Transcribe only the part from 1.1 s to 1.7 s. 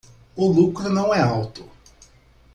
é alto